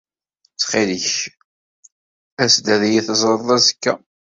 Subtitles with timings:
[0.53, 1.15] Ttxil-k,
[2.43, 3.93] as-d ad iyi-teẓreḍ azekka.